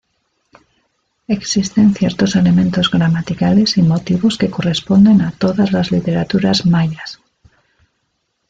[1.27, 7.19] Existen ciertos elementos gramaticales y motivos que corresponden a todas las literaturas mayas.